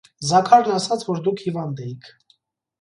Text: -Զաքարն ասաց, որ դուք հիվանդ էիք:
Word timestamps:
-Զաքարն 0.29 0.77
ասաց, 0.77 1.05
որ 1.11 1.21
դուք 1.29 1.45
հիվանդ 1.45 1.85
էիք: 1.87 2.11